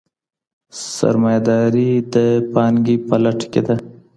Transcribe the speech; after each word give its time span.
سرمایه 0.95 1.41
داري 1.47 1.91
د 2.13 2.15
پانګې 2.53 2.95
په 3.07 3.15
لټه 3.23 3.45
کي 3.51 3.61
ده. 3.67 3.75